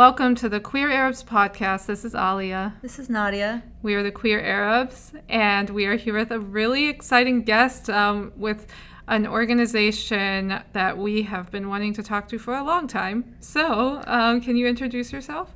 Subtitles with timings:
[0.00, 1.84] Welcome to the Queer Arabs podcast.
[1.84, 2.74] This is Alia.
[2.80, 3.62] This is Nadia.
[3.82, 8.32] We are the Queer Arabs, and we are here with a really exciting guest um,
[8.34, 8.66] with
[9.08, 13.36] an organization that we have been wanting to talk to for a long time.
[13.40, 15.54] So, um, can you introduce yourself?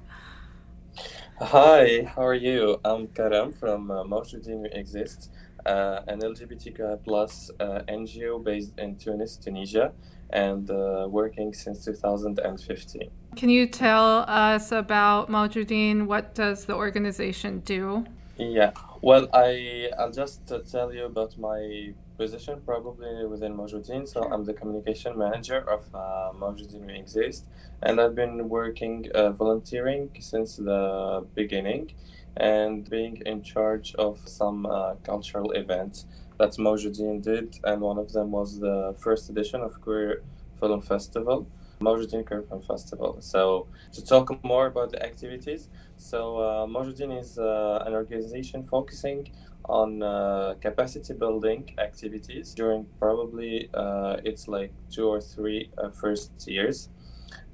[1.40, 2.78] Hi, how are you?
[2.84, 5.30] I'm Karam from uh, We Exist,
[5.64, 9.94] uh, an LGBTQI plus uh, NGO based in Tunis, Tunisia,
[10.30, 13.10] and uh, working since 2015.
[13.36, 16.06] Can you tell us about Mawjoudin?
[16.06, 18.04] What does the organization do?
[18.36, 24.08] Yeah, well, I I'll just uh, tell you about my position probably within Mawjoudin.
[24.08, 27.46] So I'm the communication manager of uh, Mawjoudin We Exist,
[27.82, 31.92] and I've been working uh, volunteering since the beginning,
[32.36, 36.06] and being in charge of some uh, cultural events
[36.38, 40.22] that Mawjoudin did, and one of them was the first edition of Queer
[40.58, 41.46] Film Festival.
[41.80, 43.16] Mawjoudin Queer Film Festival.
[43.20, 49.28] So, to talk more about the activities, so uh, is uh, an organization focusing
[49.66, 56.32] on uh, capacity building activities during probably uh, it's like two or three uh, first
[56.46, 56.90] years.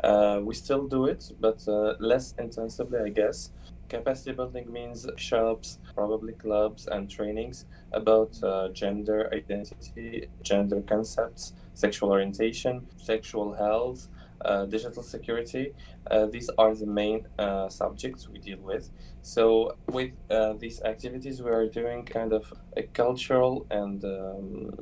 [0.03, 3.51] Uh, we still do it, but uh, less intensively, I guess.
[3.89, 12.09] Capacity building means shops, probably clubs, and trainings about uh, gender identity, gender concepts, sexual
[12.17, 14.09] orientation, sexual health,
[14.42, 15.75] uh, digital security.
[16.11, 18.84] Uh, these are the main uh, subjects we deal with.
[19.20, 22.45] So, with uh, these activities, we are doing kind of
[22.83, 24.79] a cultural and um,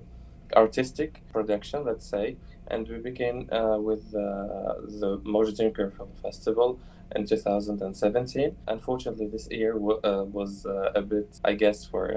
[0.55, 2.36] artistic production, let's say.
[2.69, 6.78] And we begin uh, with the Mawjoudin Film Festival
[7.14, 8.56] in 2017.
[8.66, 12.14] Unfortunately, this year w- was a bit, I guess, for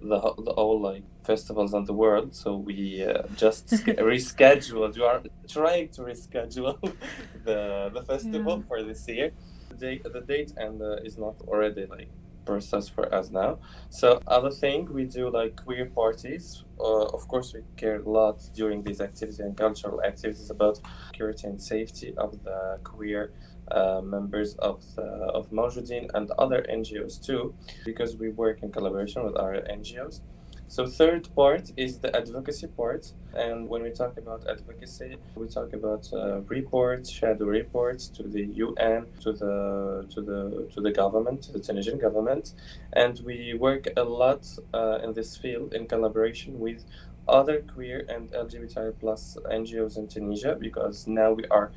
[0.00, 2.34] the, the all like festivals in the world.
[2.34, 4.96] So we uh, just rescheduled.
[4.96, 6.80] We are trying to reschedule
[7.44, 8.68] the the festival yeah.
[8.68, 9.32] for this year.
[9.70, 12.08] The date, the date and uh, is not already like
[12.44, 13.58] process for us now.
[13.90, 16.64] So other thing we do like queer parties.
[16.78, 20.78] Uh, of course we care a lot during these activities and cultural activities about
[21.08, 23.32] security and safety of the queer
[23.70, 27.54] uh, members of the, of Mawjoudin and other NGOs too,
[27.84, 30.20] because we work in collaboration with our NGOs.
[30.68, 35.72] So third part is the advocacy part, and when we talk about advocacy, we talk
[35.72, 41.42] about uh, reports, shadow reports to the UN, to the to the to the government,
[41.42, 42.52] to the Tunisian government,
[42.92, 44.44] and we work a lot
[44.74, 46.84] uh, in this field in collaboration with
[47.28, 51.70] other queer and LGBTI plus NGOs in Tunisia because now we are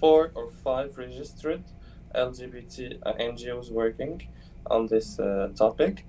[0.00, 1.64] four or five registered
[2.14, 4.28] LGBT uh, NGOs working
[4.66, 6.04] on this uh, topic.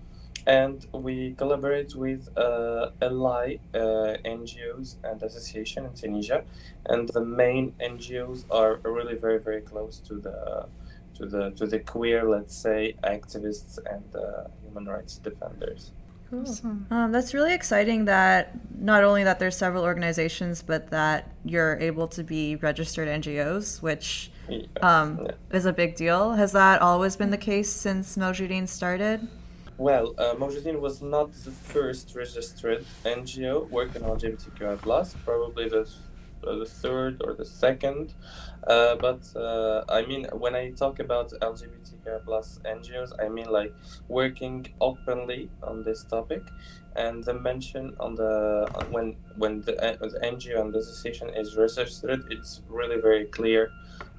[0.45, 6.45] And we collaborate with uh, ally NGOs and association in Tunisia,
[6.85, 10.67] and the main NGOs are really very very close to the
[11.15, 14.05] to the to the queer, let's say, activists and
[14.63, 15.91] human rights defenders.
[16.29, 16.57] Cool.
[16.91, 22.07] Um, that's really exciting that not only that there's several organizations, but that you're able
[22.09, 24.31] to be registered NGOs, which
[24.81, 25.31] um, yeah.
[25.51, 26.33] is a big deal.
[26.33, 29.27] Has that always been the case since Mawjoudin started?
[29.77, 35.87] Well, uh, Mawjoudin was not the first registered NGO working on LGBTQI+, probably the
[36.41, 38.13] the third or the second.
[38.65, 43.73] Uh, but uh, I mean, when I talk about LGBTQ plus NGOs, I mean like
[44.07, 46.43] working openly on this topic,
[46.95, 52.25] and the mention on the when when the, the NGO and the association is registered,
[52.29, 53.71] it's really very clear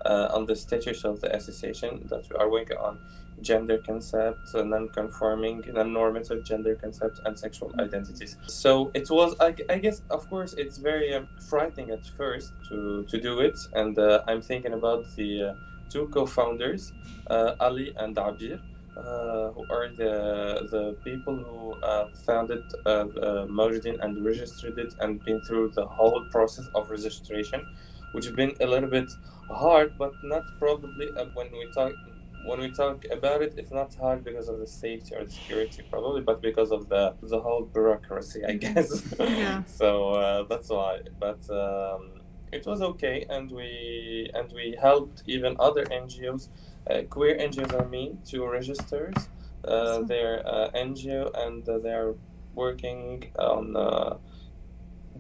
[0.05, 2.99] uh, on the status of the association that we are working on
[3.43, 8.37] gender concepts, non-conforming, non-normative gender concepts, and sexual identities.
[8.47, 13.05] So it was, I, I guess, of course, it's very um, frightening at first to,
[13.05, 13.59] to do it.
[13.75, 15.55] And uh, I'm thinking about the uh,
[15.91, 16.93] two co-founders,
[17.29, 18.61] uh, Ali and Abir.
[18.97, 24.93] Uh, who are the the people who uh, founded uh, uh, Mawjoudin and registered it
[24.99, 27.65] and been through the whole process of registration,
[28.11, 29.09] which has been a little bit
[29.51, 31.93] hard, but not probably uh, when we talk
[32.49, 35.83] when we talk about it, it's not hard because of the safety or the security,
[35.91, 38.91] probably, but because of the the whole bureaucracy, I guess.
[39.19, 39.63] yeah.
[39.81, 41.01] so uh, that's why.
[41.21, 42.23] But um,
[42.53, 46.49] it was okay, and we and we helped even other NGOs,
[46.91, 49.13] uh, queer NGOs, I mean, to register
[49.65, 52.15] uh, their uh, NGO, and uh, they are
[52.55, 54.17] working on uh,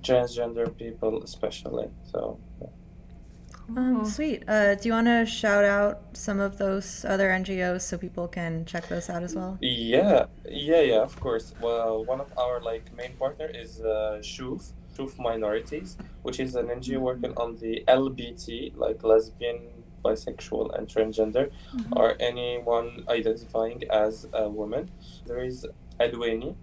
[0.01, 1.89] transgender people, especially.
[2.11, 2.39] So.
[2.61, 2.69] Yeah.
[3.77, 4.45] Um, sweet.
[4.49, 8.65] Uh, do you want to shout out some of those other NGOs so people can
[8.65, 9.59] check those out as well?
[9.61, 11.03] Yeah, yeah, yeah.
[11.03, 11.55] Of course.
[11.61, 16.67] Well, one of our like main partner is uh, Chouf, Chouf Minorities, which is an
[16.69, 19.61] NGO working on the LBT, like lesbian,
[20.05, 21.93] bisexual, and transgender, mm-hmm.
[21.97, 24.91] or anyone identifying as a woman.
[25.27, 25.67] There is
[26.01, 26.55] Adweni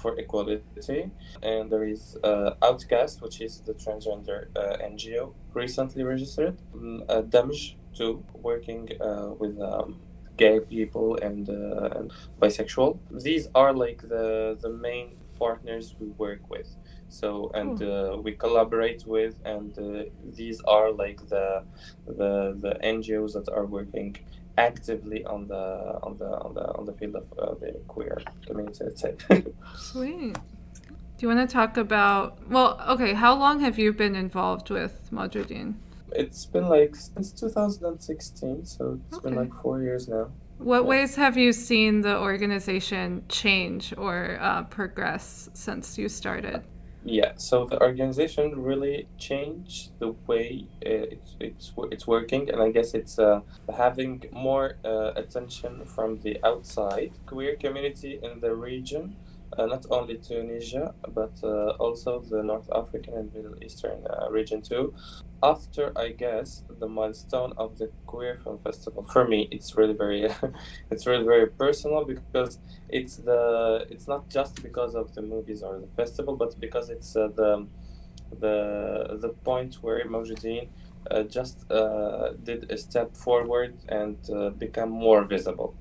[0.00, 1.10] for equality,
[1.42, 6.56] and there is uh, Outcast, which is the transgender uh, NGO recently registered.
[6.74, 10.00] Um, uh, Damj too, working uh, with um,
[10.36, 12.98] gay people and, uh, and bisexual.
[13.10, 16.68] These are like the the main partners we work with
[17.08, 20.04] so and uh, we collaborate with and uh,
[20.38, 21.64] these are like the
[22.06, 22.32] the
[22.64, 24.16] the ngos that are working
[24.60, 25.64] actively on the
[26.02, 28.16] on the on the on the field of uh, the queer
[28.46, 29.14] community let's say.
[29.76, 30.34] Sweet.
[30.34, 34.94] Do you want to talk about well okay how long have you been involved with
[35.12, 35.74] Mawjoudin
[36.12, 39.28] it's been like since 2016 so it's okay.
[39.28, 40.30] been like four years now.
[40.58, 46.62] What ways have you seen the organization change or uh, progress since you started
[47.04, 52.92] yeah, so the organization really changed the way it's it's it's working, and I guess
[52.92, 53.40] it's uh,
[53.74, 57.12] having more uh, attention from the outside.
[57.26, 59.16] Queer community in the region
[59.58, 64.62] uh, not only Tunisia, but uh, also the North African and Middle Eastern uh, region
[64.62, 64.94] too.
[65.42, 70.28] After, I guess, the milestone of the Queer Film Festival, for me, it's really very,
[70.90, 72.58] it's really very personal because
[72.88, 77.16] it's the, it's not just because of the movies or the festival, but because it's
[77.16, 77.66] uh, the,
[78.38, 80.68] the, the point where Mawjoudin
[81.10, 84.18] uh, just uh, did a step forward and
[84.58, 85.74] become more visible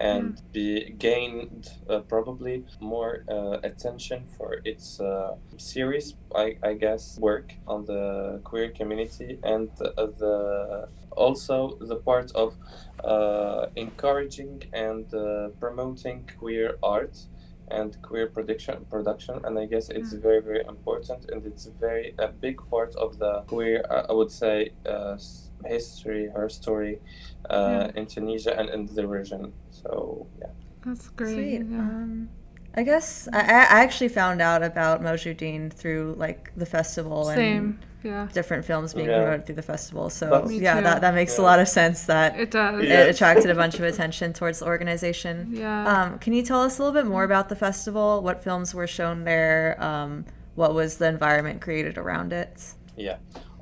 [0.00, 0.52] and mm.
[0.52, 7.52] be gained uh, probably more uh, attention for its uh, series I, I guess work
[7.66, 12.56] on the queer community and the also the part of
[13.04, 17.26] uh, encouraging and uh, promoting queer art
[17.68, 20.22] and queer production production and i guess it's mm.
[20.22, 24.70] very very important and it's very a big part of the queer i would say
[24.86, 25.16] uh,
[25.64, 27.00] history, her story
[27.48, 28.00] uh, yeah.
[28.00, 29.52] in Tunisia and in the region.
[29.70, 30.48] So yeah,
[30.84, 31.34] that's great.
[31.34, 31.66] Sweet.
[31.70, 31.78] Yeah.
[31.78, 32.28] Um,
[32.74, 37.38] I guess I, I actually found out about Mawjoudin through like the festival Same.
[37.38, 38.28] and yeah.
[38.32, 39.18] different films being yeah.
[39.18, 40.08] promoted through the festival.
[40.10, 41.42] So yeah, that, that makes yeah.
[41.42, 42.82] a lot of sense that it does.
[42.82, 45.50] It attracted a bunch of attention towards the organization.
[45.52, 45.86] Yeah.
[45.86, 48.22] Um, can you tell us a little bit more about the festival?
[48.22, 49.76] What films were shown there?
[49.82, 50.24] Um,
[50.54, 52.74] what was the environment created around it?
[52.96, 53.16] Yeah.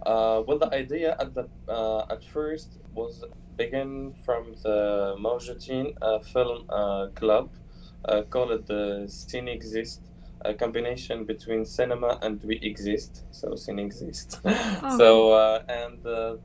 [0.04, 3.24] Uh, well, the idea at the uh, at first was
[3.56, 7.50] begin from the Mawjoudin uh, Film uh, Club,
[8.04, 10.00] uh, called the Cine Exist,
[10.42, 13.24] a combination between cinema and we exist.
[13.32, 14.40] So Cine Exist.
[14.80, 14.96] Oh.
[14.96, 16.38] so uh, and the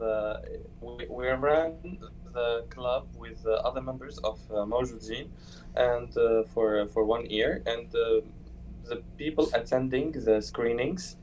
[0.82, 2.00] we, we ran
[2.34, 4.66] the club with other members of uh,
[5.76, 6.14] and
[6.54, 8.24] for for one year and the
[9.18, 11.16] people attending the screenings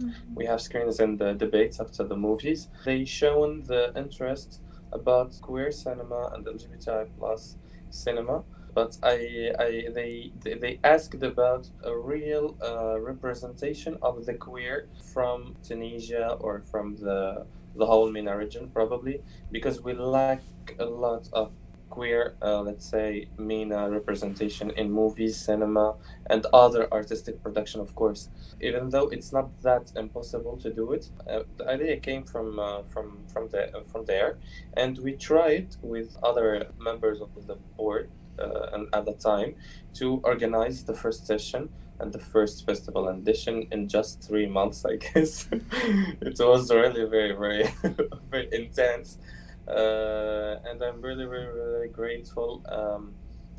[0.00, 0.34] Mm-hmm.
[0.34, 2.68] We have screens and the debates after the movies.
[2.84, 4.60] They shown the interest
[4.92, 7.56] about queer cinema and LGBTI plus
[7.90, 8.42] cinema,
[8.74, 15.56] but I, I they they asked about a real uh, representation of the queer from
[15.66, 20.42] Tunisia or from the the whole MENA region probably because we lack
[20.78, 21.52] a lot of
[21.90, 28.30] queer, uh, let's say, MENA representation in movies, cinema, and other artistic production, of course.
[28.60, 32.82] Even though it's not that impossible to do it, uh, the idea came from uh,
[32.84, 34.38] from from the, uh, from there,
[34.76, 39.54] and we tried with other members of the board, uh, and at the time,
[39.94, 41.68] to organize the first session
[41.98, 44.84] and the first festival edition in just three months.
[44.86, 47.64] I guess it was really very very
[48.30, 49.39] very intense uh,
[49.70, 53.14] and I'm really, really, really grateful um,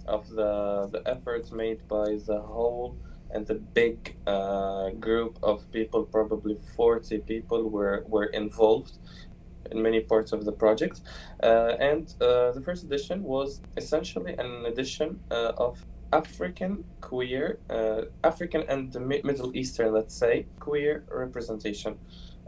[0.07, 2.97] of the the efforts made by the whole
[3.33, 8.97] and the big uh, group of people, probably 40 people, were, were involved
[9.71, 11.01] in many parts of the project.
[11.41, 18.03] Uh, and uh, the first edition was essentially an edition uh, of African queer, uh,
[18.23, 21.97] African and the Middle Eastern, let's say, queer representation.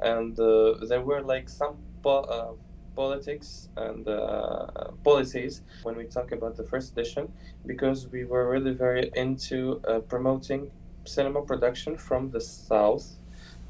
[0.02, 2.58] And there were like some po-
[2.96, 4.68] politics and uh,
[5.04, 7.32] policies when we talk about the first edition
[7.66, 10.72] because we were really very into uh, promoting
[11.06, 13.16] cinema production from the south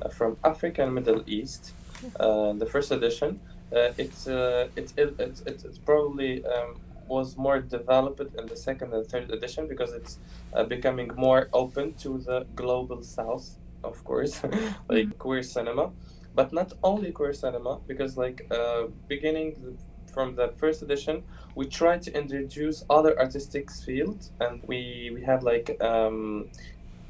[0.01, 1.74] uh, from africa and middle east
[2.20, 3.39] uh, the first edition
[3.75, 6.75] uh, it's, uh, it's, it, it's, it's, it's probably um,
[7.08, 10.20] was more developed in the second and third edition because it's
[10.68, 14.44] becoming more open to the global south of course
[14.89, 15.12] like mm-hmm.
[15.18, 15.92] queer cinema
[16.36, 19.78] but not only queer cinema because like uh, beginning
[20.12, 21.24] from the first edition
[21.56, 26.48] we tried to introduce other artistic fields and we we had like um,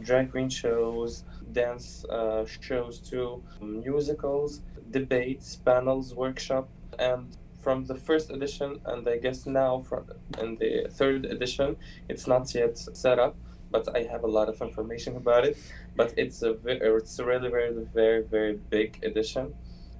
[0.01, 4.61] drag queen shows dance uh, shows too musicals
[4.91, 6.67] debates panels workshop
[6.99, 10.05] and from the first edition, and I guess now from
[10.39, 11.77] in the third edition,
[12.09, 13.37] it's not yet set up,
[13.73, 15.57] but I have a lot of information about it.
[15.97, 19.45] But it's a it's a really very very very big edition,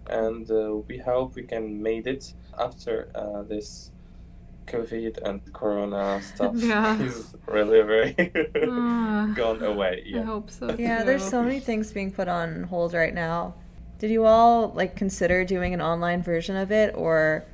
[0.08, 3.92] and uh, we hope we can made it after uh, this
[4.68, 7.01] COVID and Corona stuff Yeah.
[7.01, 8.15] is really very
[8.70, 10.03] Ah, gone away.
[10.15, 10.75] I hope so.
[10.77, 13.56] Yeah, there's so many things being put on hold right now.
[14.00, 17.46] Did you all like consider doing an online version of it or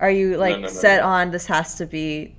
[0.00, 1.08] are you like no, no, set no.
[1.08, 2.34] on this has to be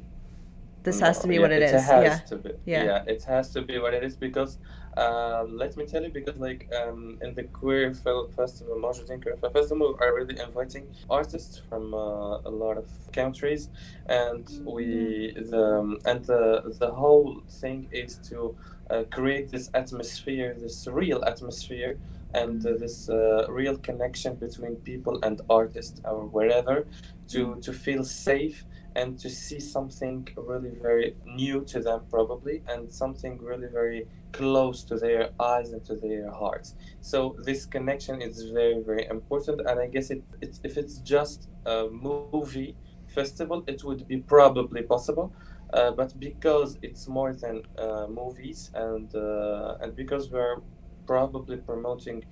[0.83, 1.83] this has to be yeah, what it it is?
[1.83, 2.17] Has Yeah.
[2.29, 2.49] to be.
[2.65, 2.83] Yeah.
[2.83, 3.03] Yeah.
[3.13, 4.57] it has to be what it is because
[4.97, 9.37] um, let me tell you because like um, in the queer film festival, Mawjoudin Queer
[9.37, 13.69] Film Festival, are really inviting artists from uh, a lot of countries,
[14.07, 18.55] and we the um, and the the whole thing is to
[18.89, 21.97] uh, create this atmosphere, this real atmosphere.
[22.33, 26.87] And uh, this uh, real connection between people and artists, or wherever,
[27.27, 28.63] to, to feel safe
[28.95, 34.83] and to see something really very new to them probably and something really very close
[34.83, 36.75] to their eyes and to their hearts.
[37.01, 41.87] So this connection is very very important and i guess it, if it's just a
[41.91, 42.75] movie
[43.07, 45.33] festival it would be probably possible
[45.73, 50.57] uh, but because it's more than uh, movies and uh, and because we're
[51.05, 52.23] probably promoting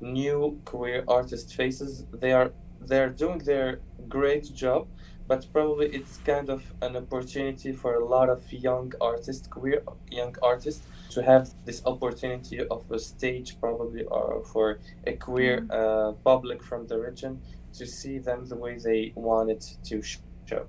[0.00, 4.86] new queer artist faces they are they're doing their great job
[5.28, 10.34] but probably it's kind of an opportunity for a lot of young artists, queer young
[10.42, 16.62] artists, to have this opportunity of a stage, probably, or for a queer uh, public
[16.62, 17.40] from the region
[17.74, 20.66] to see them the way they want it to show.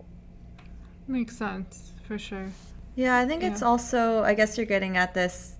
[1.08, 2.52] Makes sense for sure.
[2.96, 5.56] Yeah, I think it's also, I guess you're getting at this.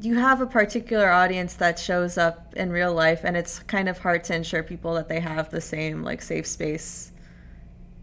[0.00, 3.98] You have a particular audience that shows up in real life, and it's kind of
[3.98, 7.09] hard to ensure people that they have the same, like, safe space Yeah.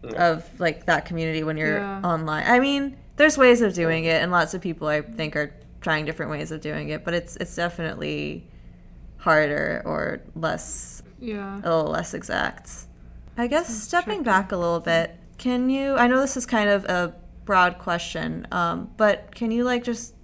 [0.02, 2.00] Of, like, that community when you're Yeah.
[2.02, 2.44] online.
[2.46, 6.04] I mean, there's ways of doing it, and lots of people, I think, are trying
[6.04, 8.46] different ways of doing it, but it's, it's definitely
[9.18, 11.56] harder or less Yeah.
[11.64, 12.70] a little less exact.
[13.36, 14.24] I guess Sounds stepping tricky.
[14.24, 15.94] back a little bit, can you?
[15.96, 17.14] I know this is kind of a
[17.44, 20.14] broad question, um, but can you like just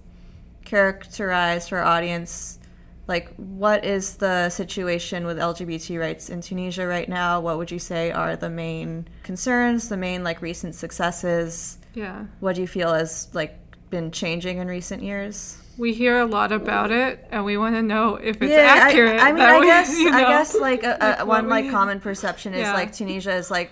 [0.63, 2.59] characterize for our audience,
[3.07, 7.39] like what is the situation with LGBT rights in Tunisia right now?
[7.39, 11.77] What would you say are the main concerns, the main like recent successes?
[11.93, 12.25] Yeah.
[12.39, 13.57] What do you feel has like
[13.89, 15.57] been changing in recent years?
[15.77, 19.19] We hear a lot about it, and we want to know if it's I- accurate.
[19.21, 21.99] I, mean, I we- guess you I guess like a, a, what one like common
[21.99, 22.73] perception is Yeah.
[22.73, 23.71] like Tunisia is like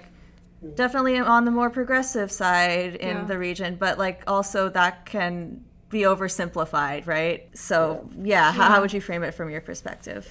[0.75, 3.23] definitely on the more progressive side in Yeah.
[3.23, 7.41] the region, but like also that can be oversimplified, right?
[7.69, 7.73] So
[8.33, 8.69] yeah, How, Yeah.
[8.71, 10.23] how would you frame it from your perspective?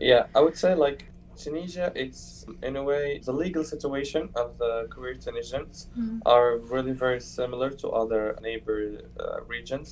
[0.00, 1.00] Yeah, I would say like
[1.42, 6.20] Tunisia, it's in a way the legal situation of the queer Tunisians Mhm.
[6.34, 8.80] are really very similar to other neighbor
[9.22, 9.86] uh, regions.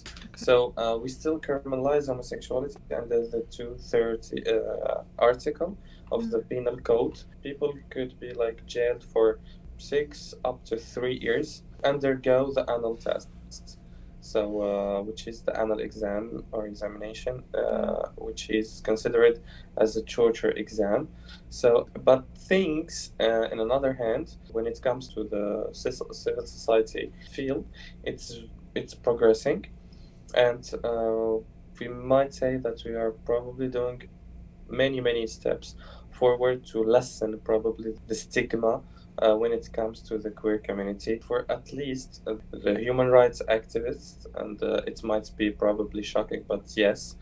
[0.47, 5.71] So uh, we still criminalize homosexuality under the 230 uh, article
[6.17, 7.17] of the penal code.
[7.43, 9.27] People could be like jailed for
[9.93, 13.29] six up to three years, undergo the anal test.
[14.25, 19.41] So, uh, which is the annual exam or examination, uh, which is considered
[19.77, 21.09] as a torture exam.
[21.51, 27.67] So, but things, uh, in another hand, when it comes to the civil society field,
[28.03, 28.27] it's
[28.75, 29.67] it's progressing,
[30.35, 31.35] and uh,
[31.79, 34.09] we might say that we are probably doing
[34.71, 35.77] many many steps
[36.11, 38.81] forward to lessen probably the stigma
[39.19, 43.43] uh, when it comes to the queer community for at least uh, the human rights
[43.49, 47.17] activists and uh, it might be probably shocking but yes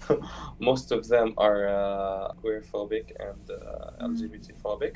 [0.58, 4.94] most of them are uh, queer phobic and uh, lgbt phobic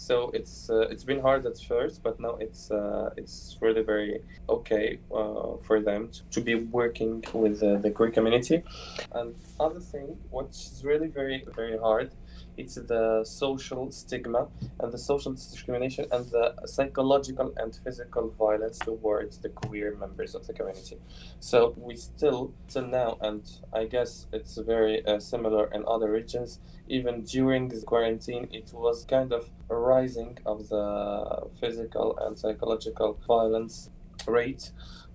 [0.00, 4.22] so it's uh, it's been hard at first but now it's uh, it's really very
[4.48, 8.62] okay uh, for them to, to be working with the queer community
[9.12, 12.10] and other thing which is really very very hard
[12.56, 14.48] it's the social stigma
[14.80, 20.46] and the social discrimination and the psychological and physical violence towards the queer members of
[20.46, 20.98] the community.
[21.38, 23.42] So we still, till now, and
[23.72, 29.04] I guess it's very uh, similar in other regions, even during the quarantine, it was
[29.04, 30.84] kind of a rising of the
[31.60, 33.90] physical and psychological violence
[34.26, 34.64] rate,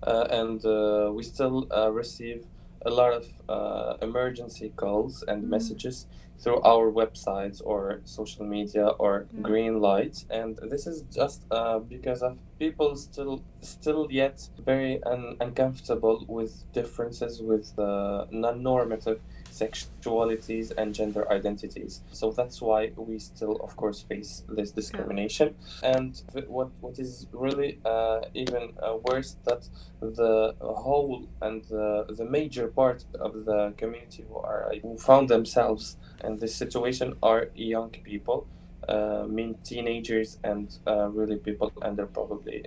[0.02, 2.40] uh, and uh, we still uh, receive
[2.84, 5.48] a lot of uh, emergency calls and Mhm.
[5.56, 6.06] messages
[6.42, 9.42] through our websites or social media or Yeah.
[9.48, 14.36] green light and this is just uh, because of people still still yet
[14.72, 19.18] very un- uncomfortable with differences with uh, non-normative
[19.56, 22.02] sexualities and gender identities.
[22.12, 25.54] So that's why we still, of course, face this discrimination.
[25.82, 25.96] Yeah.
[25.96, 29.68] And what what is really uh, even uh, worse that
[30.00, 35.96] the whole and the, the major part of the community who are who found themselves
[36.24, 38.46] in this situation are young people.
[38.88, 42.64] Uh, mean teenagers and uh, really people under probably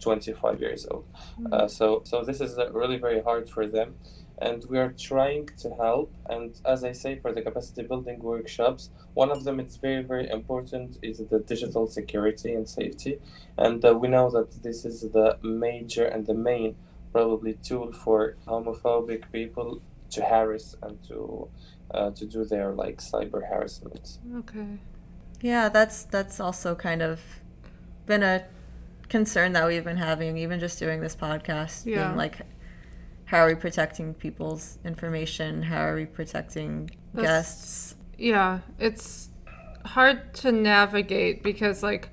[0.00, 1.04] 25 years old.
[1.12, 1.52] Mm-hmm.
[1.52, 3.94] Uh, so so this is uh, really very hard for them
[4.44, 6.12] and we are trying to help.
[6.28, 10.28] And as i say for the capacity building workshops one of them it's very very
[10.38, 13.14] important is the digital security and safety.
[13.56, 16.76] And uh, we know that this is the major and the main
[17.12, 21.48] probably tool for homophobic people to harass and to
[21.92, 24.18] uh, to do their like cyber harassment.
[24.40, 24.72] Okay.
[25.40, 27.20] Yeah that's that's also kind of
[28.06, 28.44] been a
[29.08, 32.08] concern that we've been having even just doing this podcast yeah.
[32.08, 32.36] being like
[33.26, 35.62] how are we protecting people's information?
[35.62, 37.94] How are we protecting That's, guests?
[38.18, 39.30] Yeah, it's
[39.84, 42.08] hard to navigate because like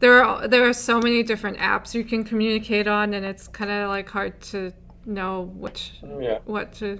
[0.00, 3.70] there are there are so many different apps you can communicate on, and it's kind
[3.70, 4.72] of like hard to
[5.04, 6.38] know which yeah.
[6.44, 6.96] what to.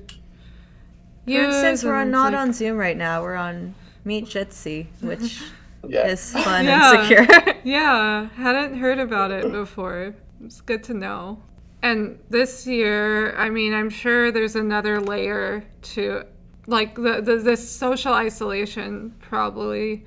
[1.25, 3.23] For use instance, we're not like, on Zoom right now.
[3.23, 5.43] We're on Meet Jitsi, which
[5.89, 6.07] yeah.
[6.07, 6.93] is fun yeah.
[6.93, 7.55] and secure.
[7.65, 10.15] yeah, hadn't heard about it before.
[10.45, 11.43] It's good to know.
[11.83, 16.25] And this year, I mean, I'm sure there's another layer to
[16.67, 20.05] like the, the this social isolation probably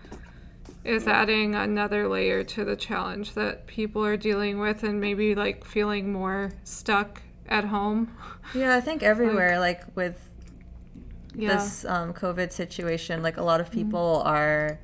[0.83, 5.65] is adding another layer to the challenge that people are dealing with and maybe like
[5.65, 8.15] feeling more stuck at home.
[8.53, 10.29] Yeah, I think everywhere like, like with
[11.35, 11.55] yeah.
[11.55, 13.79] this um, COVID situation, like a lot of mm-hmm.
[13.79, 14.29] people mm-hmm.
[14.29, 14.79] are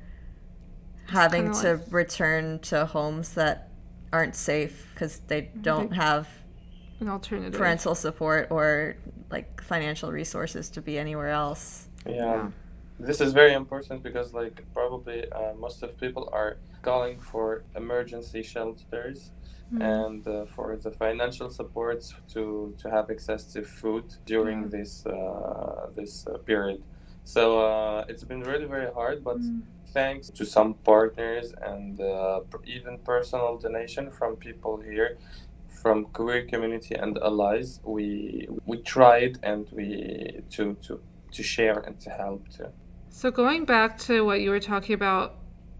[1.08, 1.86] having to like...
[1.90, 3.68] return to homes that
[4.12, 6.28] aren't safe because they don't have
[7.00, 8.96] an alternative parental support or
[9.30, 11.88] like financial resources to be anywhere else.
[12.06, 12.14] Yeah.
[12.14, 12.50] yeah.
[12.98, 18.42] This is very important because like probably uh, most of people are calling for emergency
[18.42, 19.30] shelters
[19.72, 19.82] mm.
[19.82, 24.68] and uh, for the financial supports to to have access to food during yeah.
[24.68, 26.82] this uh, this uh, period.
[27.24, 29.62] So uh, it's been really very hard, but mm.
[29.92, 35.18] thanks to some partners and uh, even personal donation from people here,
[35.70, 41.00] from queer community and allies we we tried and we to to
[41.32, 42.68] to share and to help too
[43.08, 45.36] so going back to what you were talking about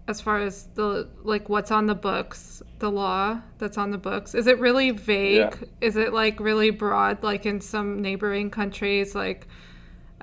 [0.07, 4.33] as far as the like what's on the books the law that's on the books
[4.33, 5.67] is it really vague yeah.
[5.79, 9.47] is it like really broad like in some neighboring countries like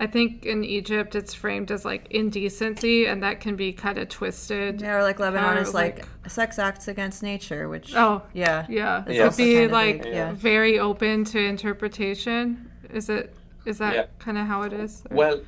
[0.00, 4.08] I think in Egypt it's framed as like indecency, and that can be kind of
[4.08, 4.80] twisted.
[4.80, 9.04] Yeah, or like Lebanon is like, like, sex acts against nature, which oh yeah yeah,
[9.06, 9.36] it yes.
[9.36, 10.32] be like yeah.
[10.32, 12.70] very open to interpretation.
[12.92, 13.34] Is it
[13.66, 14.06] is that yeah.
[14.20, 15.02] kind of how it is?
[15.10, 15.16] Or?
[15.16, 15.40] Well,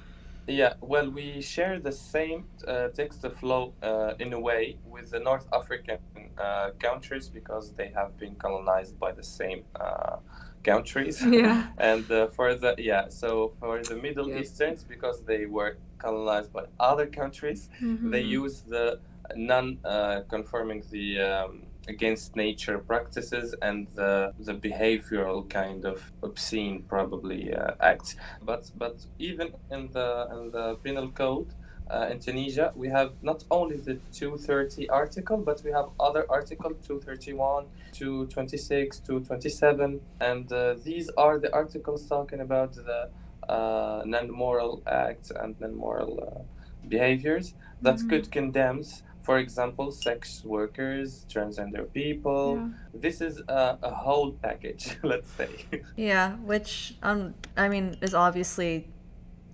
[0.48, 5.20] yeah, well we share the same uh, text flow uh, in a way with the
[5.20, 5.98] North African
[6.36, 10.16] uh, countries because they have been colonized by the same uh,
[10.62, 11.22] countries.
[11.30, 11.68] Yeah.
[11.78, 14.40] and uh, for the yeah, so for the Middle yeah.
[14.40, 18.10] Easterns, because they were colonized by other countries, mm-hmm.
[18.10, 19.00] they use the
[19.36, 27.54] non-conforming uh, the um, against nature practices and the, the behavioral kind of obscene probably
[27.54, 28.16] uh, acts.
[28.42, 31.54] But but even in the in the penal code
[31.90, 36.70] uh, in Tunisia, we have not only the 230 article, but we have other article
[36.86, 43.10] 231, 226, 227, and uh, these are the articles talking about the
[43.48, 48.08] uh, non-moral acts and non-moral uh, behaviors that mm-hmm.
[48.10, 52.56] could condemns for example, sex workers, transgender people.
[52.56, 52.68] Yeah.
[52.94, 55.82] This is a, a whole package, let's say.
[55.96, 58.88] Yeah, which um, I mean is obviously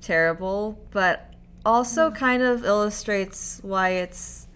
[0.00, 1.34] terrible, but
[1.66, 4.46] also kind of illustrates why it's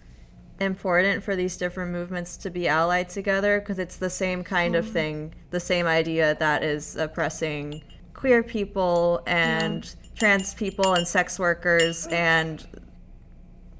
[0.61, 4.85] important for these different movements to be allied together because it's the same kind of
[4.85, 4.91] mm.
[4.91, 10.09] thing, the same idea that is oppressing queer people and yeah.
[10.15, 12.67] trans people and sex workers and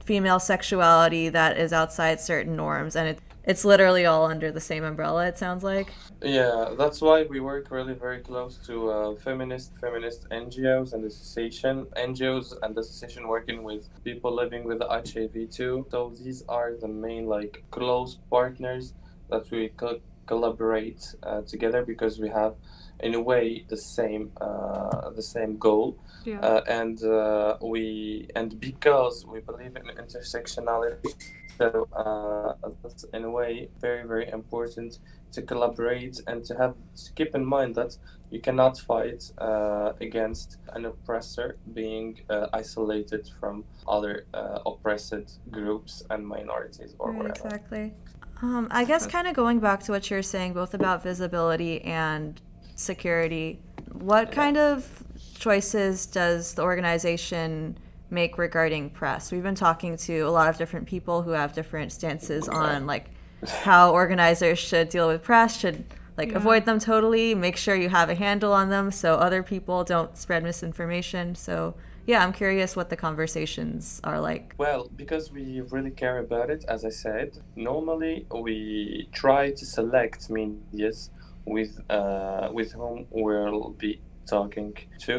[0.03, 3.19] female sexuality that is outside certain norms and it
[3.51, 5.89] it's literally all under the same umbrella it sounds like.
[6.23, 11.75] Yeah that's why we work really very close to uh, feminist feminist ngos and association
[12.07, 15.85] ngos and association working with people living with hiv too.
[15.91, 18.85] So these are the main like close partners
[19.31, 22.53] that we co- collaborate uh, together because we have
[23.01, 25.97] in a way the same uh, the same goal.
[26.23, 26.39] Yeah.
[26.49, 31.13] uh, and uh, we and because we believe in intersectionality
[31.61, 34.97] So uh, that's in a way very very important
[35.33, 37.97] to collaborate and to have to keep in mind that
[38.31, 46.03] you cannot fight uh, against an oppressor being uh, isolated from other uh, oppressed groups
[46.09, 47.47] and minorities or right, whatever.
[47.47, 47.93] Exactly.
[48.41, 52.41] Um, I guess kind of going back to what you're saying, both about visibility and
[52.75, 53.59] security,
[53.91, 54.33] what yeah.
[54.33, 55.03] kind of
[55.37, 57.77] choices does the organization
[58.11, 59.31] make regarding press?
[59.31, 63.07] We've been talking to a lot of different people who have different stances on like
[63.47, 65.83] how organizers should deal with press, should
[66.17, 66.37] like yeah.
[66.37, 70.17] avoid them totally, make sure you have a handle on them so other people don't
[70.17, 71.35] spread misinformation.
[71.35, 71.73] So
[72.05, 74.53] yeah, I'm curious what the conversations are like.
[74.57, 80.29] Well, because we really care about it, as I said, normally we try to select
[80.29, 81.09] medias
[81.45, 84.01] with uh, with whom we'll be
[84.35, 84.73] talking
[85.05, 85.15] to,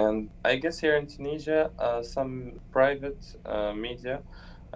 [0.00, 0.14] and
[0.44, 2.30] I guess here in Tunisia, uh, some
[2.78, 4.16] private uh, media,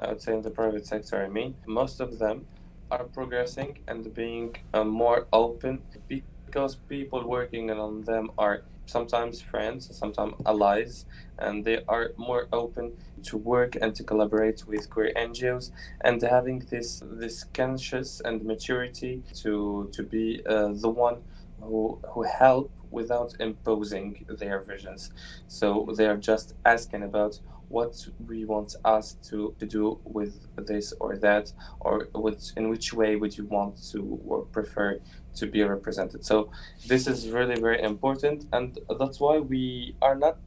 [0.00, 2.46] I would say in the private sector, I mean, most of them
[2.90, 5.74] are progressing and being uh, more open
[6.08, 11.04] because people working on them are sometimes friends, sometimes allies,
[11.38, 12.92] and they are more open
[13.24, 19.22] to work and to collaborate with queer NGOs and having this this conscious and maturity
[19.42, 21.18] to to be uh, the one
[21.60, 25.10] who who help without imposing their visions.
[25.46, 30.94] So they are just asking about what we want us to, to do with this
[31.00, 35.00] or that, or which, in which way would you want to or prefer
[35.36, 36.24] to be represented.
[36.24, 36.50] So
[36.86, 40.38] this is really very important, and that's why we are not,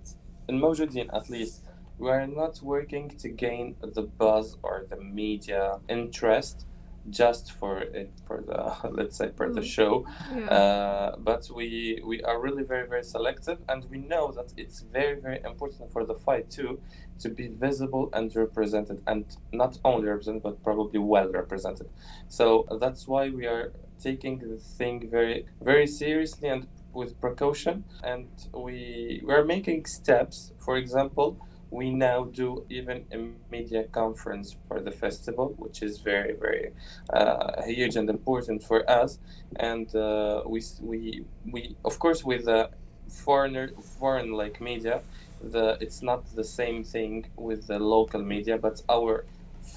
[0.47, 1.63] in Mawjoudin at least,
[1.97, 6.65] we are not working to gain the buzz or the media interest
[7.09, 9.65] just for it for the let's say for the mm.
[9.65, 10.45] show yeah.
[10.45, 15.19] uh, but we we are really very very selective and we know that it's very
[15.19, 16.79] very important for the fight too
[17.19, 21.89] to be visible and represented and not only represented but probably well represented
[22.27, 28.27] so that's why we are taking the thing very very seriously and with precaution and
[28.53, 31.39] we we are making steps for example
[31.71, 33.17] we now do even a
[33.49, 36.71] media conference for the festival, which is very, very
[37.13, 39.19] uh, huge and important for us.
[39.55, 42.69] And uh, we, we, we, of course, with the
[43.07, 45.01] foreigner, foreign like media,
[45.41, 49.25] the it's not the same thing with the local media, but our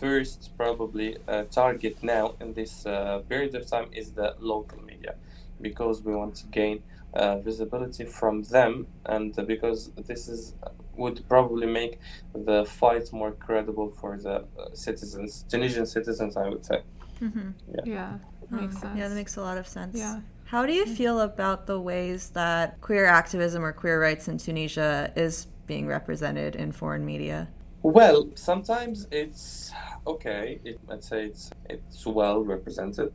[0.01, 5.15] first probably uh, target now in this uh, period of time is the local media
[5.61, 6.83] because we want to gain
[7.15, 10.55] uh, visibility from them and because this is
[10.97, 11.99] would probably make
[12.33, 16.83] the fight more credible for the uh, citizens tunisian citizens i would say.
[17.21, 17.51] Mm-hmm.
[17.75, 18.19] yeah, yeah.
[18.51, 19.97] Makes sense yeah that makes a lot of sense.
[19.97, 20.21] Yeah.
[20.47, 25.13] How do you feel about the ways that queer activism or queer rights in tunisia
[25.17, 27.49] is being represented in foreign media?
[27.83, 29.73] Well sometimes it's
[30.07, 33.13] okay it, i'd say it's it's well represented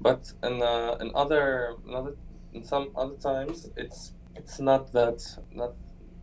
[0.00, 2.14] but in, uh, in other another
[2.52, 5.20] in some other times it's it's not that
[5.52, 5.74] not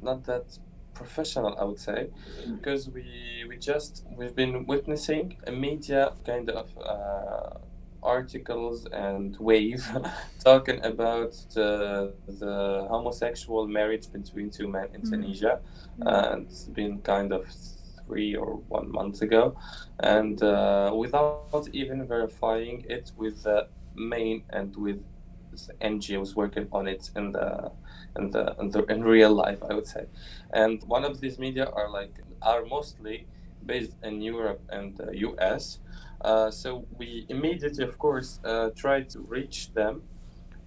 [0.02, 0.58] not that
[0.94, 2.10] professional i would say
[2.56, 7.58] because we we just we've been witnessing a media kind of uh,
[8.04, 9.86] articles and wave
[10.44, 15.10] talking about the, the homosexual marriage between two men in mm.
[15.10, 15.60] tunisia
[16.00, 16.32] mm.
[16.34, 17.46] and it's been kind of
[18.06, 19.56] three or one month ago
[20.00, 25.04] and uh, without even verifying it with the main and with
[25.82, 27.72] NGOs working on it in the
[28.18, 30.06] in the in the in real life, I would say.
[30.52, 33.28] And one of these media are like are mostly
[33.66, 35.80] based in Europe and the US.
[36.22, 40.02] Uh, so we immediately, of course, uh, try to reach them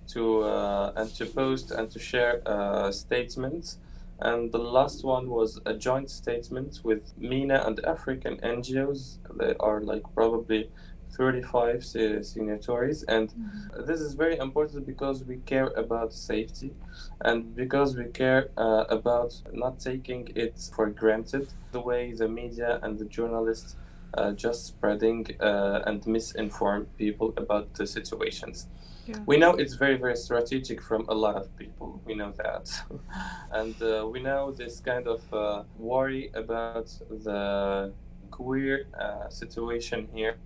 [0.09, 3.79] to uh, and to post and to share uh, statements.
[4.23, 9.17] And the last one was a joint statement with MENA and African NGOs.
[9.35, 10.71] They are like probably
[11.13, 13.03] 35 signatories.
[13.05, 13.87] And mm-hmm.
[13.87, 16.73] this is very important because we care about safety
[17.21, 21.53] and because we care uh, about not taking it for granted.
[21.73, 23.77] The way the media and the journalists
[24.15, 28.67] uh, just spreading uh, and misinform people about the situations.
[29.07, 29.17] Yeah.
[29.27, 32.01] we know it's very very strategic from a lot of people.
[32.05, 32.71] We know that.
[33.53, 37.93] And uh, we know this kind of uh, worry about the
[38.31, 40.37] queer uh, situation here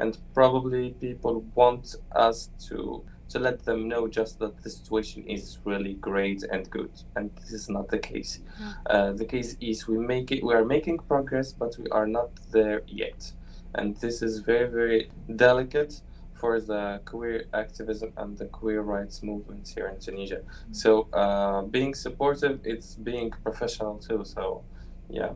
[0.00, 5.58] and probably people want us to to let them know just that the situation is
[5.64, 6.90] really great and good.
[7.14, 8.40] And this is not the case.
[8.60, 8.72] Yeah.
[8.86, 12.30] uh, the case is we make it we are making progress but we are not
[12.50, 13.32] there yet.
[13.74, 16.02] And this is very very delicate
[16.34, 20.40] for the queer activism and the queer rights movement here in tunisia.
[20.40, 20.72] Mm-hmm.
[20.72, 24.64] so uh, being supportive it's being professional too so
[25.10, 25.32] yeah.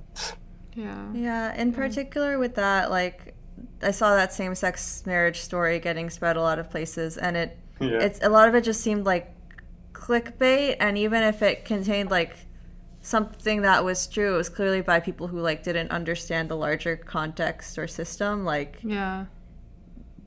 [0.74, 1.04] Yeah.
[1.12, 3.33] Yeah in particular with that like
[3.82, 7.56] I saw that same sex marriage story getting spread a lot of places, and it
[7.80, 7.98] Yeah.
[8.00, 9.30] it's a lot of it just seemed like
[9.92, 12.36] clickbait, and even if it contained like
[13.00, 16.96] something that was true, it was clearly by people who like didn't understand the larger
[16.96, 18.44] context or system.
[18.44, 19.26] Like Yeah.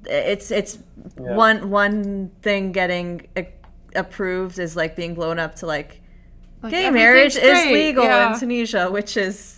[0.05, 0.77] it's it's
[1.19, 1.35] Yeah.
[1.35, 3.51] one one thing getting a-
[3.95, 6.01] approved is like being blown up to like,
[6.61, 8.33] Like, gay marriage everything's is legal yeah.
[8.33, 9.56] in Tunisia, which is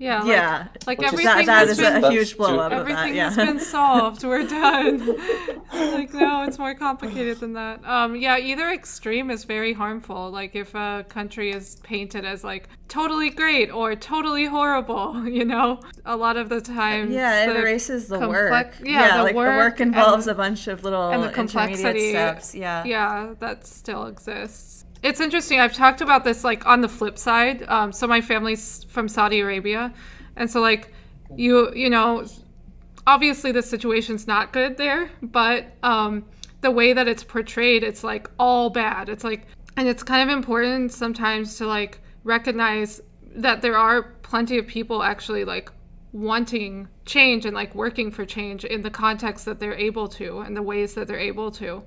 [0.00, 0.20] Yeah.
[0.20, 0.66] Like, yeah.
[0.86, 3.14] Like Which is- everything that, that has is been a huge blow up everything that.
[3.14, 3.24] Yeah.
[3.30, 4.24] has been solved.
[4.24, 5.16] We're done.
[5.74, 7.84] like no, it's more complicated than that.
[7.84, 10.30] Um, yeah, either extreme is very harmful.
[10.30, 15.80] Like if a country is painted as like totally great or totally horrible, you know,
[16.06, 17.12] a lot of the time.
[17.12, 18.88] Yeah, it the erases the complex- work.
[18.88, 21.34] yeah, the like the work work and involves a bunch of little and the intermediate
[21.34, 22.10] complexity.
[22.10, 22.54] steps.
[22.54, 22.84] Yeah.
[22.84, 27.62] yeah that still exists it's interesting i've talked about this like on the flip side
[27.68, 29.92] um, so my family's from saudi arabia
[30.36, 30.92] and so like
[31.36, 32.24] you you know
[33.06, 36.24] obviously the situation's not good there but um,
[36.60, 39.08] the way that it's portrayed it's like all bad.
[39.08, 43.00] It's like and it's kind of important sometimes to like recognize
[43.34, 45.70] that there are plenty of people actually like
[46.12, 50.56] wanting change and like working for change in the context that they're able to and
[50.56, 51.82] the ways that they're able to.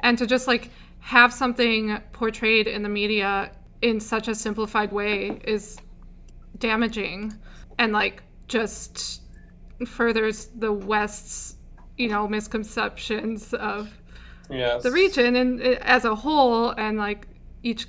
[0.00, 5.40] And to just like have something portrayed in the media in such a simplified way
[5.44, 5.78] is
[6.58, 7.32] damaging
[7.78, 9.22] and like just
[9.86, 11.56] furthers the west's
[11.96, 13.90] you know misconceptions of
[14.50, 14.82] Yes.
[14.82, 17.28] the region and uh, as a whole and like
[17.62, 17.86] each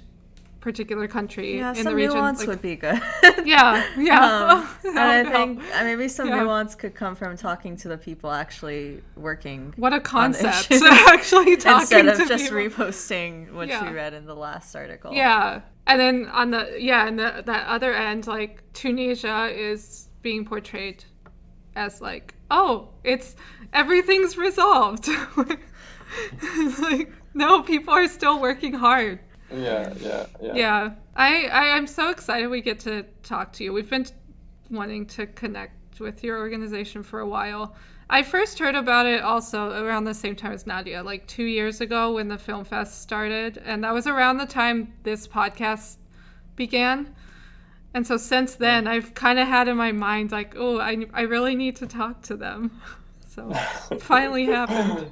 [0.60, 3.02] particular country Yeah, in the region nuance like- would be good.
[3.46, 6.42] yeah yeah Um, and I think uh, maybe some Yeah.
[6.44, 10.72] nuance could come from talking to the people actually working what a concept
[11.08, 12.60] actually talking instead of to just people.
[12.86, 13.88] reposting what Yeah.
[13.90, 15.14] you read in the last article.
[15.14, 15.62] Yeah.
[15.88, 21.04] And then on the yeah, and the that other end, like Tunisia is being portrayed
[21.76, 23.36] as like, oh, it's
[23.74, 25.08] everything's resolved.
[26.80, 29.20] like, no, people are still working hard.
[29.52, 30.54] Yeah, yeah, yeah.
[30.54, 30.92] Yeah.
[31.16, 33.74] I, I I'm so excited we get to talk to you.
[33.74, 34.06] We've been
[34.70, 37.76] wanting to connect with your organization for a while.
[38.10, 41.80] I first heard about it also around the same time as Nadia, like two years
[41.82, 45.98] ago when the film fest started, and that was around the time this podcast
[46.56, 47.14] began.
[47.94, 51.22] And so since then, I've kind of had in my mind like, oh, I, I
[51.22, 52.82] really need to talk to them.
[53.30, 53.54] So
[54.00, 55.08] finally happened.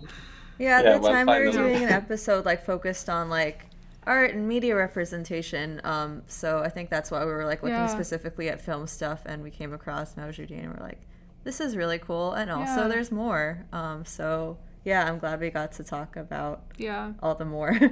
[0.58, 3.66] Yeah, at Yeah, the time we were doing an episode like focused on like
[4.08, 5.80] art and media representation.
[5.84, 7.88] Um, so I think that's why we were like looking Yeah.
[7.88, 11.02] specifically at film stuff, and we came across Mawjoudin, and we're like,
[11.43, 12.88] this is really cool, and also Yeah.
[12.88, 13.65] there's more.
[13.72, 17.13] Um, so yeah, I'm glad we got to talk about Yeah.
[17.22, 17.78] all the more.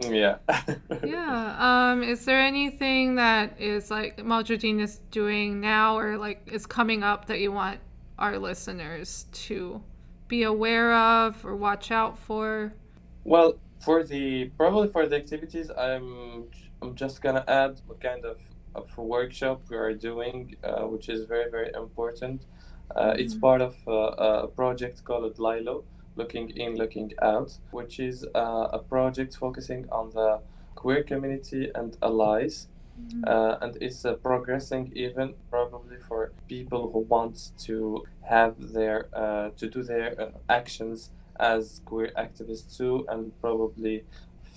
[0.00, 0.36] Yeah.
[1.04, 1.56] Yeah.
[1.90, 7.02] Um, is there anything that is like Mawjoudin is doing now or like is coming
[7.02, 7.80] up that you want
[8.16, 9.82] our listeners to
[10.28, 12.72] be aware of or watch out for?
[13.24, 16.44] Well, for the probably for the activities, I'm
[16.82, 18.38] I'm just gonna add what kind of
[18.74, 22.46] of workshop we are doing, uh, which is very very important.
[22.94, 25.84] Uh, It's part of uh, a project called Lilo,
[26.16, 30.40] looking in, looking out, which is uh, a project focusing on the
[30.74, 32.68] queer community and allies.
[33.24, 39.50] Uh, and it's uh, progressing even probably for people who want to have their uh,
[39.56, 44.04] to do their uh, actions as queer activists too and probably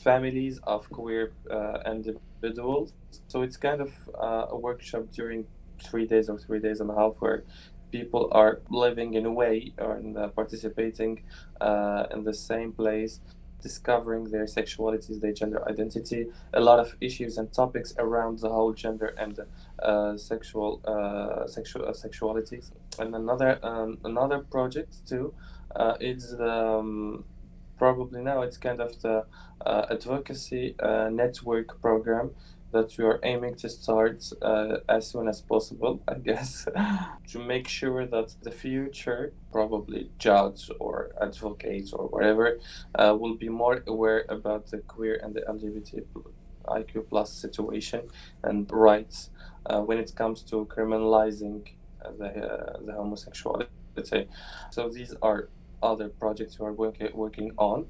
[0.03, 2.93] families of queer uh, individuals.
[3.27, 5.45] So it's kind of uh, a workshop during
[5.83, 7.43] three days or three days and a half where
[7.91, 11.23] people are living in a way or in, uh, participating
[11.59, 13.19] uh, in the same place
[13.61, 18.73] discovering their sexualities their gender identity a lot of issues and topics around the whole
[18.73, 19.39] gender and
[19.83, 20.81] uh, sexual
[21.47, 22.71] sexual sexualities.
[22.97, 25.33] And another um, another project too
[25.75, 27.23] uh, is um,
[27.77, 29.25] probably now it's kind of the
[29.65, 32.31] uh, advocacy uh, network program
[32.71, 36.67] that we are aiming to start uh, as soon as possible, I guess,
[37.31, 42.59] to make sure that the future, probably judge or advocates or whatever,
[42.95, 48.01] uh, will be more aware about the queer and the LGBTIQ plus situation
[48.43, 49.31] and rights
[49.65, 51.67] uh, when it comes to criminalizing
[52.17, 53.67] the, the homosexuality.
[54.69, 55.49] So these are
[55.81, 57.87] other projects we are working working on.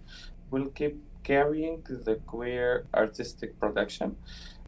[0.50, 4.18] We'll keep carrying the queer artistic production.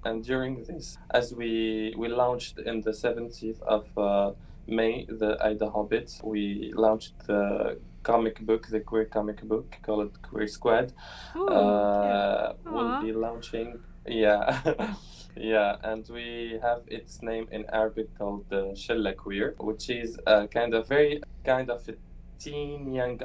[0.05, 4.31] And during this as we we launched in the 17th of uh,
[4.67, 10.93] may the IDAHOBIT we launched the comic book the queer comic book called queer squad.
[11.35, 14.93] Ooh, uh, we'll be launching yeah
[15.35, 20.47] Yeah, and we have its name in Arabic called the Shella Queer, which is a
[20.47, 21.93] kind of very kind of a
[22.43, 23.21] teen young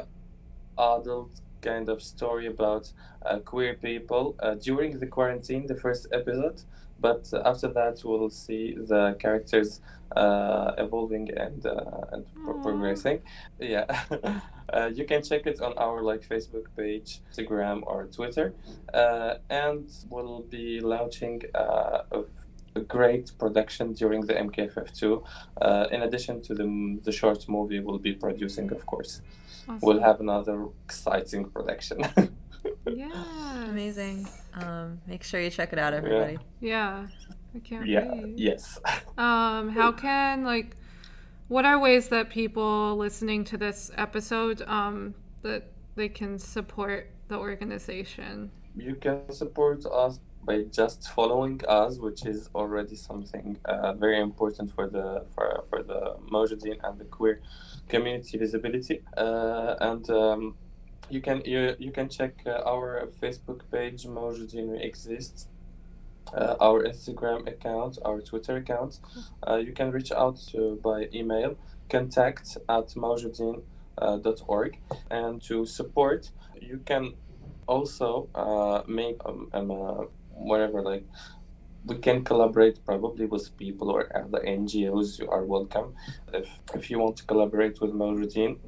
[0.79, 2.93] adult kind of story about
[3.27, 6.63] uh, queer people uh, during the quarantine, the first episode.
[7.01, 9.81] But after that, we'll see the characters
[10.17, 13.21] uh, evolving and uh, and pro- progressing.
[13.61, 13.87] Yeah,
[14.73, 18.53] uh, you can check it on our like Facebook page, Instagram, or Twitter,
[18.93, 22.25] uh, and we'll be launching a
[22.79, 25.03] a great production during the MQFF2.
[25.61, 26.67] Uh, in addition to the,
[27.07, 29.21] the short movie we'll be producing, of course.
[29.69, 29.81] Awesome.
[29.83, 31.99] We'll have another exciting production.
[33.03, 33.69] yeah.
[33.73, 34.29] Amazing.
[34.55, 36.39] Um, make sure you check it out, everybody.
[36.61, 37.07] Yeah.
[37.55, 38.39] I can't yeah, wait.
[38.39, 38.79] yes.
[39.19, 40.77] Um, how can like
[41.49, 47.37] what are ways that people listening to this episode um that they can support the
[47.37, 48.53] organization?
[48.77, 54.75] You can support us by just following us, which is already something uh, very important
[54.75, 57.41] for the for, for the Mawjoudin and the queer
[57.89, 59.03] community visibility.
[59.17, 60.55] Uh, and um,
[61.11, 65.49] you can you, you can check uh, our Facebook page Mawjoudin exists.
[66.35, 69.01] Uh, our Instagram account, our Twitter account.
[69.49, 71.57] Uh, you can reach out to by email
[71.89, 74.79] contact at mawjoudin.org
[75.11, 76.31] and to support
[76.61, 77.15] you can
[77.67, 80.05] also uh, make um, um, uh,
[80.39, 81.05] whatever like
[81.85, 85.19] we can collaborate probably with people or other NGOs.
[85.19, 85.95] You are welcome
[86.33, 88.59] if if you want to collaborate with Mawjoudin.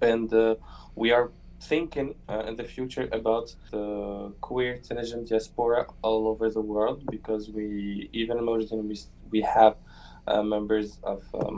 [0.00, 0.54] And uh,
[0.94, 6.60] we are thinking uh, in the future about the queer Tunisian diaspora all over the
[6.60, 8.96] world because we even in we
[9.30, 9.76] we have.
[10.26, 11.48] Uh, members of uh,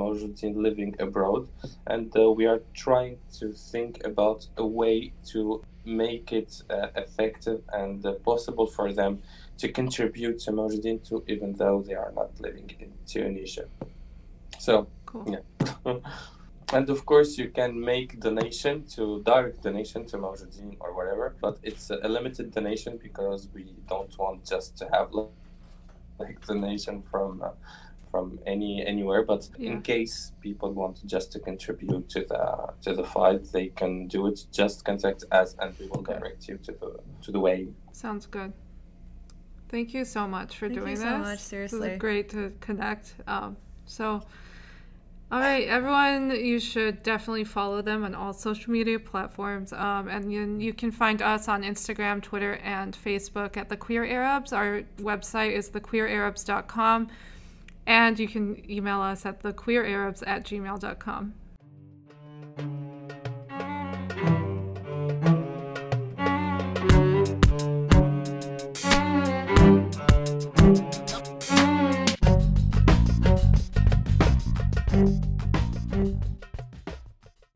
[0.54, 1.48] living abroad,
[1.88, 7.62] and uh, we are trying to think about a way to make it uh, effective
[7.72, 9.22] and uh, possible for them
[9.58, 13.66] to contribute to Mawjoudin too, even though they are not living in Tunisia.
[14.58, 15.24] So, Cool.
[15.86, 15.94] yeah.
[16.72, 21.58] and of course, you can make donation to direct donation to Mawjoudin or whatever, but
[21.62, 25.10] it's a limited donation because we don't want just to have
[26.18, 27.42] like donation from.
[27.42, 27.50] Uh,
[28.10, 29.72] from any anywhere but Yeah.
[29.72, 32.44] in case people want just to contribute to the
[32.82, 36.56] to the fight they can do it just contact us and we will direct you
[36.66, 36.90] to the
[37.22, 38.52] to the way Sounds good.
[39.68, 41.18] Thank you so much for Thank you doing so this.
[41.18, 41.90] much, This seriously.
[41.90, 43.14] is great to connect.
[43.26, 44.06] Um, so,
[45.30, 49.72] all right, everyone, you should definitely follow them on all social media platforms.
[49.72, 54.04] Um, and you, you can find us on Instagram, Twitter, and Facebook at The Queer
[54.06, 54.52] Arabs.
[54.52, 57.08] Our website is thequeerarabs.com.
[57.90, 61.35] And you can email us at thequeerarabs at gmail.com.